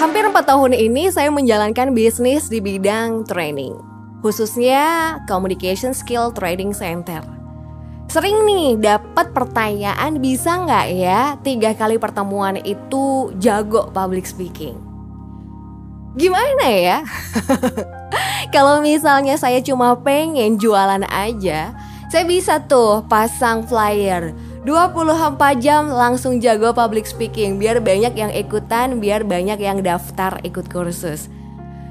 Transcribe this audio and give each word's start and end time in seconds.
Hampir 0.00 0.24
4 0.24 0.32
tahun 0.32 0.72
ini 0.72 1.12
saya 1.12 1.28
menjalankan 1.28 1.92
bisnis 1.92 2.48
di 2.48 2.64
bidang 2.64 3.28
training, 3.28 3.76
khususnya 4.24 5.20
Communication 5.28 5.92
Skill 5.92 6.32
Training 6.32 6.72
Center. 6.72 7.20
Sering 8.08 8.40
nih 8.48 8.80
dapat 8.80 9.36
pertanyaan 9.36 10.16
bisa 10.24 10.64
nggak 10.64 10.86
ya 10.96 11.36
tiga 11.44 11.76
kali 11.76 12.00
pertemuan 12.00 12.56
itu 12.64 13.28
jago 13.36 13.92
public 13.92 14.24
speaking? 14.24 14.80
Gimana 16.16 16.72
ya? 16.72 17.04
Kalau 18.56 18.80
misalnya 18.80 19.36
saya 19.36 19.60
cuma 19.60 19.92
pengen 20.00 20.56
jualan 20.56 21.04
aja, 21.04 21.76
saya 22.08 22.24
bisa 22.24 22.64
tuh 22.64 23.04
pasang 23.12 23.68
flyer 23.68 24.32
24 24.60 25.56
jam 25.56 25.88
langsung 25.88 26.36
jago 26.36 26.76
public 26.76 27.08
speaking 27.08 27.56
biar 27.56 27.80
banyak 27.80 28.12
yang 28.12 28.28
ikutan, 28.28 29.00
biar 29.00 29.24
banyak 29.24 29.56
yang 29.56 29.80
daftar 29.80 30.36
ikut 30.44 30.68
kursus. 30.68 31.32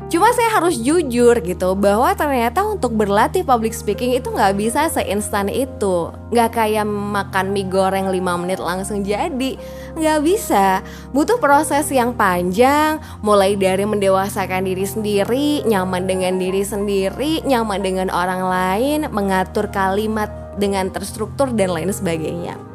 Cuma 0.10 0.34
saya 0.34 0.58
harus 0.58 0.82
jujur 0.82 1.38
gitu 1.38 1.78
bahwa 1.78 2.10
ternyata 2.18 2.66
untuk 2.66 2.98
berlatih 2.98 3.46
public 3.46 3.78
speaking 3.78 4.18
itu 4.18 4.34
nggak 4.34 4.58
bisa 4.58 4.90
seinstan 4.90 5.54
itu. 5.54 6.10
Nggak 6.34 6.50
kayak 6.58 6.86
makan 6.90 7.54
mie 7.54 7.70
goreng 7.70 8.10
5 8.10 8.42
menit 8.42 8.58
langsung 8.58 9.06
jadi. 9.06 9.58
Nggak 9.94 10.20
bisa. 10.26 10.82
Butuh 11.14 11.38
proses 11.42 11.90
yang 11.90 12.14
panjang 12.14 13.02
Mulai 13.26 13.58
dari 13.58 13.86
mendewasakan 13.90 14.70
diri 14.70 14.86
sendiri 14.86 15.66
Nyaman 15.66 16.06
dengan 16.06 16.38
diri 16.38 16.62
sendiri 16.62 17.42
Nyaman 17.42 17.82
dengan 17.82 18.08
orang 18.14 18.46
lain 18.46 19.00
Mengatur 19.10 19.74
kalimat 19.74 20.30
dengan 20.62 20.94
terstruktur 20.94 21.50
dan 21.56 21.74
lain 21.74 21.90
sebagainya 21.90 22.69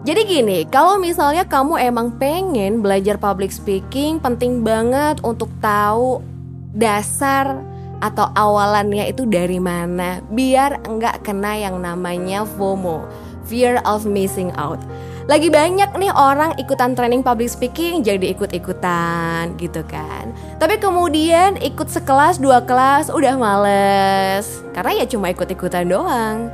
jadi 0.00 0.24
gini, 0.24 0.64
kalau 0.64 0.96
misalnya 0.96 1.44
kamu 1.44 1.76
emang 1.76 2.16
pengen 2.16 2.80
belajar 2.80 3.20
public 3.20 3.52
speaking, 3.52 4.16
penting 4.16 4.64
banget 4.64 5.20
untuk 5.20 5.52
tahu 5.60 6.24
dasar 6.72 7.60
atau 8.00 8.32
awalannya 8.32 9.12
itu 9.12 9.28
dari 9.28 9.60
mana 9.60 10.24
biar 10.32 10.88
enggak 10.88 11.20
kena 11.20 11.52
yang 11.52 11.84
namanya 11.84 12.48
FOMO 12.48 13.04
fear 13.44 13.76
of 13.84 14.08
missing 14.08 14.48
out. 14.56 14.80
Lagi 15.28 15.52
banyak 15.52 15.92
nih 16.00 16.10
orang 16.16 16.56
ikutan 16.56 16.96
training 16.96 17.20
public 17.20 17.52
speaking 17.52 18.00
jadi 18.00 18.32
ikut-ikutan 18.32 19.52
gitu 19.60 19.84
kan. 19.84 20.32
Tapi 20.56 20.80
kemudian 20.80 21.60
ikut 21.60 21.92
sekelas 21.92 22.40
dua 22.40 22.64
kelas 22.64 23.12
udah 23.12 23.36
males. 23.36 24.64
Karena 24.72 25.04
ya 25.04 25.06
cuma 25.06 25.28
ikut-ikutan 25.28 25.92
doang 25.92 26.48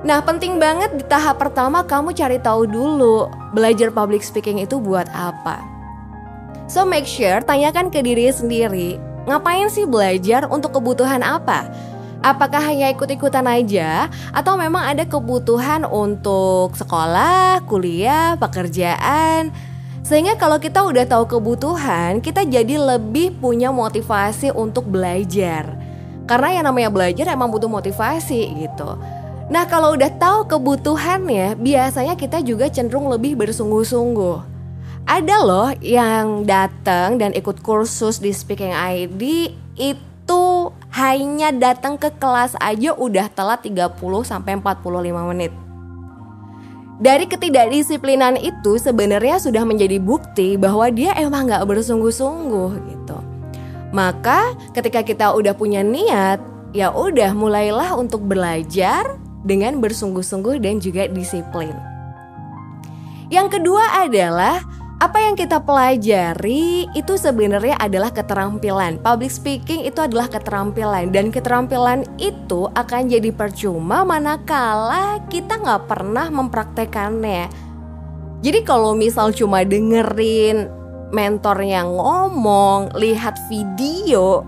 Nah 0.00 0.24
penting 0.24 0.56
banget 0.56 0.96
di 0.96 1.04
tahap 1.04 1.36
pertama 1.36 1.84
kamu 1.84 2.16
cari 2.16 2.40
tahu 2.40 2.64
dulu 2.64 3.28
belajar 3.52 3.92
public 3.92 4.24
speaking 4.24 4.60
itu 4.60 4.80
buat 4.80 5.08
apa. 5.12 5.60
So 6.70 6.88
make 6.88 7.04
sure 7.04 7.44
tanyakan 7.44 7.92
ke 7.92 8.00
diri 8.00 8.30
sendiri 8.32 9.10
Ngapain 9.28 9.68
sih 9.68 9.84
belajar 9.84 10.48
untuk 10.48 10.80
kebutuhan 10.80 11.20
apa? 11.20 11.68
Apakah 12.20 12.60
hanya 12.60 12.92
ikut-ikutan 12.92 13.46
aja 13.48 14.12
atau 14.32 14.56
memang 14.56 14.84
ada 14.84 15.06
kebutuhan 15.08 15.88
untuk 15.88 16.76
sekolah, 16.76 17.64
kuliah, 17.64 18.36
pekerjaan? 18.36 19.52
Sehingga 20.04 20.36
kalau 20.36 20.58
kita 20.58 20.84
udah 20.84 21.04
tahu 21.06 21.28
kebutuhan, 21.28 22.20
kita 22.20 22.44
jadi 22.44 22.76
lebih 22.76 23.40
punya 23.40 23.72
motivasi 23.72 24.52
untuk 24.52 24.88
belajar. 24.88 25.78
Karena 26.26 26.60
yang 26.60 26.64
namanya 26.68 26.90
belajar 26.92 27.30
emang 27.30 27.52
butuh 27.52 27.68
motivasi 27.68 28.40
gitu. 28.66 28.98
Nah, 29.50 29.66
kalau 29.66 29.98
udah 29.98 30.14
tahu 30.14 30.46
kebutuhannya, 30.46 31.58
biasanya 31.58 32.14
kita 32.14 32.38
juga 32.40 32.70
cenderung 32.70 33.10
lebih 33.10 33.34
bersungguh-sungguh 33.34 34.50
ada 35.10 35.36
loh 35.42 35.74
yang 35.82 36.46
datang 36.46 37.18
dan 37.18 37.34
ikut 37.34 37.66
kursus 37.66 38.22
di 38.22 38.30
Speaking 38.30 38.70
ID 38.70 39.50
itu 39.74 40.44
hanya 40.94 41.50
datang 41.50 41.98
ke 41.98 42.14
kelas 42.14 42.54
aja 42.62 42.94
udah 42.94 43.26
telat 43.34 43.66
30 43.66 43.98
sampai 44.22 44.62
45 44.62 45.30
menit. 45.34 45.50
Dari 47.00 47.26
ketidakdisiplinan 47.26 48.38
itu 48.38 48.78
sebenarnya 48.78 49.42
sudah 49.42 49.66
menjadi 49.66 49.98
bukti 49.98 50.54
bahwa 50.54 50.86
dia 50.94 51.16
emang 51.18 51.50
nggak 51.50 51.66
bersungguh-sungguh 51.66 52.70
gitu. 52.92 53.18
Maka 53.90 54.54
ketika 54.76 55.02
kita 55.02 55.34
udah 55.34 55.56
punya 55.58 55.82
niat, 55.82 56.38
ya 56.70 56.94
udah 56.94 57.34
mulailah 57.34 57.98
untuk 57.98 58.22
belajar 58.28 59.18
dengan 59.44 59.80
bersungguh-sungguh 59.80 60.60
dan 60.60 60.78
juga 60.80 61.08
disiplin. 61.08 61.72
Yang 63.30 63.60
kedua 63.60 64.04
adalah 64.04 64.58
apa 65.00 65.16
yang 65.16 65.32
kita 65.32 65.64
pelajari 65.64 66.84
itu 66.92 67.14
sebenarnya 67.16 67.72
adalah 67.80 68.12
keterampilan. 68.12 69.00
Public 69.00 69.32
speaking 69.32 69.88
itu 69.88 69.96
adalah 69.96 70.28
keterampilan 70.28 71.08
dan 71.08 71.32
keterampilan 71.32 72.04
itu 72.20 72.68
akan 72.76 73.08
jadi 73.08 73.32
percuma 73.32 74.04
manakala 74.04 75.24
kita 75.32 75.56
nggak 75.56 75.88
pernah 75.88 76.28
mempraktekannya. 76.28 77.48
Jadi 78.44 78.60
kalau 78.60 78.92
misal 78.92 79.32
cuma 79.32 79.64
dengerin 79.64 80.68
mentornya 81.16 81.88
ngomong, 81.88 82.92
lihat 82.96 83.40
video, 83.48 84.44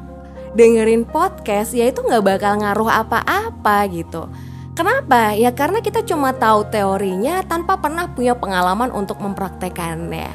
dengerin 0.52 1.08
podcast, 1.08 1.72
ya 1.72 1.88
itu 1.88 2.04
nggak 2.04 2.24
bakal 2.24 2.60
ngaruh 2.60 2.92
apa-apa 2.92 3.88
gitu. 3.88 4.28
Kenapa? 4.72 5.36
Ya 5.36 5.52
karena 5.52 5.84
kita 5.84 6.00
cuma 6.00 6.32
tahu 6.32 6.64
teorinya 6.72 7.44
tanpa 7.44 7.76
pernah 7.76 8.08
punya 8.08 8.32
pengalaman 8.32 8.88
untuk 8.88 9.20
mempraktekannya. 9.20 10.32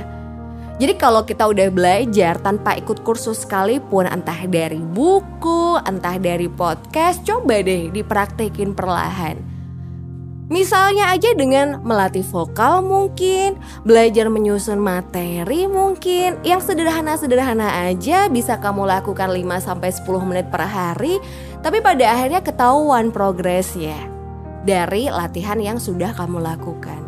Jadi 0.77 0.93
kalau 0.93 1.25
kita 1.25 1.49
udah 1.49 1.73
belajar 1.73 2.37
tanpa 2.37 2.77
ikut 2.77 3.01
kursus 3.01 3.41
sekalipun 3.41 4.05
entah 4.05 4.45
dari 4.45 4.77
buku, 4.77 5.81
entah 5.81 6.21
dari 6.21 6.45
podcast, 6.45 7.25
coba 7.25 7.65
deh 7.65 7.89
dipraktekin 7.89 8.77
perlahan. 8.77 9.41
Misalnya 10.53 11.09
aja 11.09 11.33
dengan 11.33 11.81
melatih 11.81 12.21
vokal 12.21 12.85
mungkin, 12.85 13.57
belajar 13.81 14.29
menyusun 14.29 14.77
materi 14.77 15.65
mungkin, 15.65 16.37
yang 16.45 16.61
sederhana-sederhana 16.61 17.89
aja 17.89 18.29
bisa 18.29 18.61
kamu 18.61 18.85
lakukan 18.85 19.33
5 19.33 19.43
10 20.05 20.29
menit 20.29 20.47
per 20.53 20.61
hari, 20.61 21.17
tapi 21.65 21.81
pada 21.81 22.05
akhirnya 22.13 22.45
ketahuan 22.45 23.09
progresnya 23.09 24.16
dari 24.67 25.07
latihan 25.07 25.55
yang 25.55 25.79
sudah 25.79 26.11
kamu 26.11 26.43
lakukan. 26.43 26.99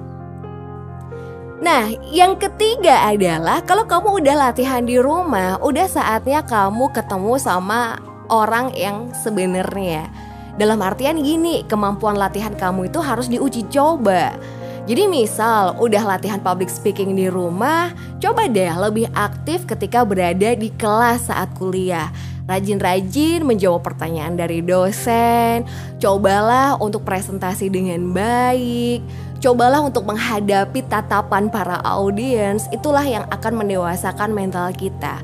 Nah, 1.59 1.92
yang 2.08 2.40
ketiga 2.40 3.12
adalah 3.12 3.59
kalau 3.68 3.84
kamu 3.84 4.24
udah 4.24 4.47
latihan 4.47 4.80
di 4.88 4.96
rumah, 4.96 5.59
udah 5.59 5.92
saatnya 5.92 6.40
kamu 6.47 6.88
ketemu 6.96 7.36
sama 7.36 8.00
orang 8.31 8.72
yang 8.80 9.12
sebenarnya. 9.12 10.08
Dalam 10.56 10.80
artian 10.80 11.20
gini, 11.20 11.68
kemampuan 11.68 12.16
latihan 12.16 12.56
kamu 12.56 12.88
itu 12.88 13.03
harus 13.03 13.28
diuji 13.28 13.68
coba. 13.68 14.40
Jadi 14.88 15.12
misal 15.12 15.76
udah 15.84 16.16
latihan 16.16 16.40
public 16.40 16.72
speaking 16.72 17.14
di 17.14 17.28
rumah, 17.28 17.91
coba 18.24 18.47
deh 18.47 18.72
lebih 18.72 19.12
aktif 19.12 19.68
ketika 19.68 20.08
berada 20.08 20.56
di 20.56 20.72
kelas 20.80 21.28
saat 21.28 21.52
kuliah 21.59 22.08
rajin-rajin 22.49 23.45
menjawab 23.45 23.85
pertanyaan 23.85 24.33
dari 24.33 24.65
dosen, 24.65 25.69
cobalah 26.01 26.81
untuk 26.81 27.05
presentasi 27.05 27.69
dengan 27.69 28.09
baik, 28.09 29.05
cobalah 29.37 29.85
untuk 29.85 30.09
menghadapi 30.09 30.81
tatapan 30.89 31.53
para 31.53 31.77
audiens, 31.85 32.65
itulah 32.73 33.05
yang 33.05 33.29
akan 33.29 33.53
mendewasakan 33.61 34.33
mental 34.33 34.73
kita. 34.73 35.21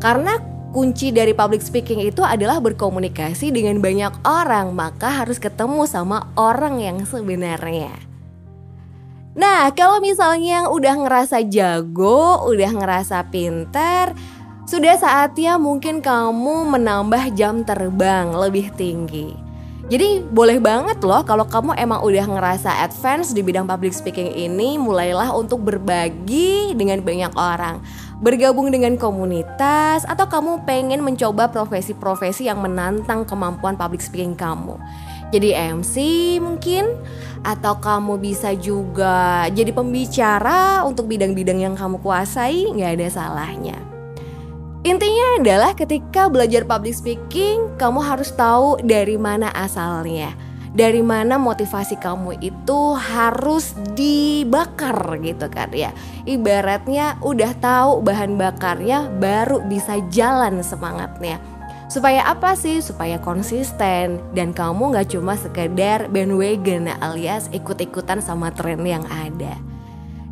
Karena 0.00 0.40
kunci 0.72 1.12
dari 1.14 1.36
public 1.36 1.60
speaking 1.60 2.02
itu 2.02 2.24
adalah 2.24 2.58
berkomunikasi 2.58 3.52
dengan 3.52 3.78
banyak 3.84 4.24
orang, 4.24 4.72
maka 4.72 5.22
harus 5.22 5.36
ketemu 5.36 5.84
sama 5.84 6.32
orang 6.34 6.80
yang 6.80 6.98
sebenarnya. 7.04 7.92
Nah, 9.34 9.66
kalau 9.74 9.98
misalnya 9.98 10.62
yang 10.62 10.68
udah 10.70 10.94
ngerasa 10.94 11.42
jago, 11.50 12.46
udah 12.46 12.70
ngerasa 12.70 13.26
pinter, 13.34 14.14
sudah 14.64 14.96
saatnya 14.96 15.60
mungkin 15.60 16.00
kamu 16.00 16.72
menambah 16.72 17.36
jam 17.36 17.68
terbang 17.68 18.32
lebih 18.32 18.72
tinggi. 18.72 19.36
Jadi 19.84 20.24
boleh 20.24 20.56
banget 20.56 20.96
loh 21.04 21.20
kalau 21.28 21.44
kamu 21.44 21.76
emang 21.76 22.00
udah 22.00 22.24
ngerasa 22.24 22.72
advance 22.88 23.36
di 23.36 23.44
bidang 23.44 23.68
public 23.68 23.92
speaking 23.92 24.32
ini 24.32 24.80
mulailah 24.80 25.28
untuk 25.36 25.60
berbagi 25.60 26.72
dengan 26.72 27.04
banyak 27.04 27.36
orang. 27.36 27.84
Bergabung 28.24 28.72
dengan 28.72 28.96
komunitas 28.96 30.08
atau 30.08 30.24
kamu 30.24 30.64
pengen 30.64 31.04
mencoba 31.04 31.52
profesi-profesi 31.52 32.48
yang 32.48 32.64
menantang 32.64 33.28
kemampuan 33.28 33.76
public 33.76 34.00
speaking 34.00 34.32
kamu. 34.32 34.80
Jadi 35.28 35.52
MC 35.52 35.94
mungkin 36.40 36.88
atau 37.44 37.76
kamu 37.76 38.16
bisa 38.16 38.56
juga 38.56 39.44
jadi 39.52 39.68
pembicara 39.76 40.80
untuk 40.88 41.12
bidang-bidang 41.12 41.60
yang 41.60 41.76
kamu 41.76 42.00
kuasai 42.00 42.72
nggak 42.72 42.96
ada 42.96 43.08
salahnya 43.12 43.93
Intinya 44.84 45.40
adalah 45.40 45.72
ketika 45.72 46.28
belajar 46.28 46.68
public 46.68 46.92
speaking, 46.92 47.72
kamu 47.80 48.04
harus 48.04 48.28
tahu 48.36 48.76
dari 48.84 49.16
mana 49.16 49.48
asalnya. 49.56 50.36
dari 50.74 51.06
mana 51.06 51.38
motivasi 51.38 52.02
kamu 52.02 52.42
itu 52.42 52.80
harus 52.98 53.78
dibakar 53.94 55.22
gitu 55.22 55.46
kan 55.46 55.70
ya. 55.70 55.94
Ibaratnya 56.26 57.22
udah 57.22 57.54
tahu 57.62 58.02
bahan 58.02 58.34
bakarnya 58.34 59.06
baru 59.22 59.62
bisa 59.70 60.02
jalan 60.10 60.60
semangatnya. 60.66 61.38
Supaya 61.86 62.26
apa 62.26 62.58
sih? 62.58 62.82
Supaya 62.82 63.22
konsisten. 63.22 64.18
Dan 64.34 64.50
kamu 64.50 64.98
nggak 64.98 65.14
cuma 65.14 65.38
sekedar 65.38 66.10
bandwagon 66.10 66.90
alias 66.98 67.46
ikut-ikutan 67.54 68.18
sama 68.18 68.50
tren 68.50 68.82
yang 68.82 69.06
ada. 69.06 69.54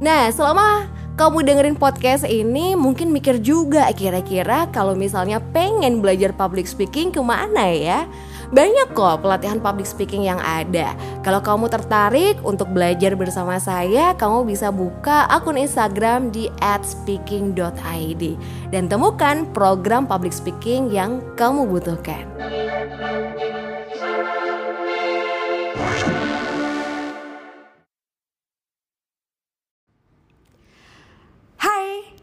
Nah 0.02 0.26
selama 0.34 0.90
kamu 1.12 1.44
dengerin 1.44 1.76
podcast 1.76 2.24
ini 2.24 2.72
mungkin 2.72 3.12
mikir 3.12 3.36
juga 3.44 3.84
kira-kira 3.92 4.64
kalau 4.72 4.96
misalnya 4.96 5.38
pengen 5.52 6.00
belajar 6.00 6.32
public 6.32 6.64
speaking 6.64 7.12
ke 7.12 7.20
mana 7.20 7.68
ya 7.68 8.08
banyak 8.52 8.92
kok 8.92 9.24
pelatihan 9.24 9.56
public 9.64 9.88
speaking 9.88 10.28
yang 10.28 10.36
ada. 10.36 10.92
Kalau 11.24 11.40
kamu 11.40 11.72
tertarik 11.72 12.36
untuk 12.44 12.68
belajar 12.68 13.16
bersama 13.16 13.56
saya, 13.56 14.12
kamu 14.12 14.44
bisa 14.44 14.68
buka 14.68 15.24
akun 15.32 15.56
Instagram 15.56 16.28
di 16.28 16.52
@speaking.id 16.60 18.22
dan 18.68 18.92
temukan 18.92 19.48
program 19.56 20.04
public 20.04 20.36
speaking 20.36 20.92
yang 20.92 21.24
kamu 21.32 21.64
butuhkan. 21.64 22.28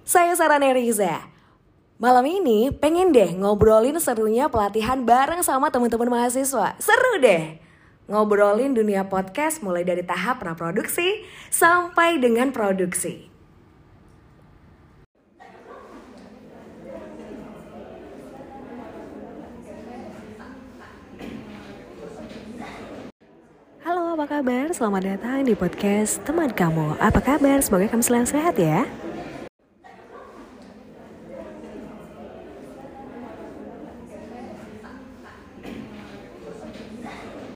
Saya 0.10 0.34
Sarah 0.34 0.58
Neriza. 0.58 1.22
Malam 2.02 2.26
ini 2.26 2.74
pengen 2.74 3.14
deh 3.14 3.30
ngobrolin 3.38 3.94
serunya 4.02 4.50
pelatihan 4.50 5.06
bareng 5.06 5.46
sama 5.46 5.70
teman-teman 5.70 6.10
mahasiswa. 6.10 6.74
Seru 6.82 7.22
deh. 7.22 7.62
Ngobrolin 8.10 8.74
dunia 8.74 9.06
podcast 9.06 9.62
mulai 9.62 9.86
dari 9.86 10.02
tahap 10.02 10.42
praproduksi 10.42 11.22
sampai 11.54 12.18
dengan 12.18 12.50
produksi. 12.50 13.30
Halo, 23.86 24.18
apa 24.18 24.26
kabar? 24.26 24.74
Selamat 24.74 25.06
datang 25.06 25.46
di 25.46 25.54
podcast 25.54 26.18
teman 26.26 26.50
kamu. 26.50 26.98
Apa 26.98 27.22
kabar? 27.22 27.62
Semoga 27.62 27.86
kamu 27.94 28.02
selalu 28.02 28.26
sehat 28.26 28.58
ya. 28.58 28.90